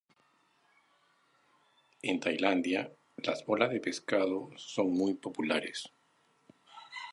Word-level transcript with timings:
En 2.01 2.19
Tailandia 2.19 2.91
las 3.17 3.45
bolas 3.45 3.69
de 3.69 3.79
pescados 3.79 4.59
son 4.63 4.91
muy 4.93 5.13
populares. 5.13 5.91